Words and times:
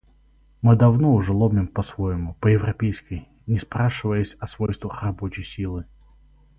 Мы 0.63 0.75
давно 0.75 1.13
уже 1.13 1.31
ломим 1.31 1.67
по-своему, 1.67 2.33
по-европейски, 2.39 3.27
не 3.45 3.59
спрашиваясь 3.59 4.33
о 4.39 4.47
свойствах 4.47 5.03
рабочей 5.03 5.43
силы. 5.43 5.85